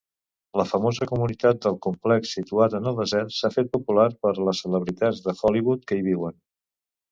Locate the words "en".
2.79-2.89